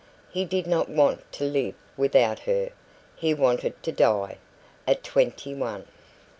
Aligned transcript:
He 0.31 0.45
did 0.45 0.65
not 0.65 0.89
want 0.89 1.31
to 1.33 1.43
live 1.43 1.75
without 1.95 2.39
her 2.39 2.71
he 3.15 3.35
wanted 3.35 3.83
to 3.83 3.91
die. 3.91 4.39
At 4.87 5.03
twenty 5.03 5.53
one! 5.53 5.85